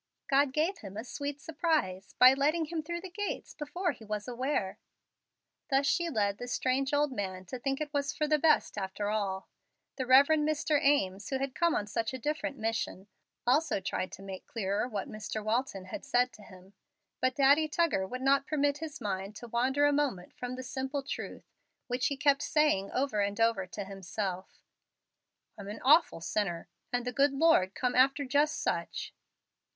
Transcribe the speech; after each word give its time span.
"God 0.27 0.51
gave 0.51 0.79
him 0.79 0.97
a 0.97 1.03
sweet 1.03 1.39
surprise, 1.39 2.13
by 2.17 2.33
letting 2.33 2.65
him 2.65 2.81
through 2.81 3.01
the 3.01 3.09
gates 3.11 3.53
before 3.53 3.91
he 3.91 4.03
was 4.03 4.27
aware." 4.27 4.79
Thus 5.69 5.85
she 5.85 6.09
led 6.09 6.39
the 6.39 6.47
strange 6.47 6.91
old 6.91 7.11
man 7.11 7.45
to 7.45 7.59
think 7.59 7.79
it 7.79 7.93
was 7.93 8.11
for 8.11 8.27
the 8.27 8.39
best 8.39 8.79
after 8.79 9.11
all. 9.11 9.47
The 9.97 10.07
Rev. 10.07 10.25
Mr. 10.29 10.79
Ames, 10.83 11.29
who 11.29 11.37
had 11.37 11.53
come 11.53 11.75
on 11.75 11.85
such 11.85 12.15
a 12.15 12.17
different 12.17 12.57
mission, 12.57 13.09
also 13.45 13.79
tried 13.79 14.11
to 14.13 14.23
make 14.23 14.47
clearer 14.47 14.87
what 14.87 15.07
Mr. 15.07 15.43
Walton 15.45 15.85
had 15.85 16.03
said 16.03 16.33
to 16.33 16.41
him. 16.41 16.73
But 17.19 17.35
Daddy 17.35 17.67
Tuggar 17.67 18.07
would 18.07 18.23
not 18.23 18.47
permit 18.47 18.79
his 18.79 19.01
mind 19.01 19.35
to 19.35 19.47
wander 19.47 19.85
a 19.85 19.93
moment 19.93 20.33
from 20.35 20.55
the 20.55 20.63
simple 20.63 21.03
truth, 21.03 21.45
which 21.85 22.07
he 22.07 22.17
kept 22.17 22.41
saying 22.41 22.89
over 22.91 23.21
and 23.21 23.39
over 23.39 23.67
to 23.67 23.85
himself, 23.85 24.63
"I'm 25.59 25.67
an 25.67 25.79
awful 25.83 26.21
sinner, 26.21 26.69
and 26.91 27.05
the 27.05 27.13
good 27.13 27.33
Lord 27.33 27.75
come 27.75 27.93
after 27.93 28.25
just 28.25 28.59
such." 28.63 29.13